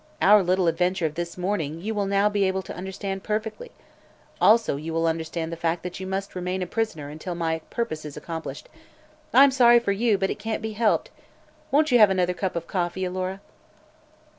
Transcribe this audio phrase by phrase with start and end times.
[0.19, 3.69] Our little adventure of this morning you will now be able to understand perfectly.
[4.41, 8.03] Also you will understand the fact that you must remain a prisoner until my purpose
[8.03, 8.67] is accomplished.
[9.31, 11.11] I'm sorry for you, but it can't be helped.
[11.69, 13.41] Won't you have another cup of coffee, Alora?"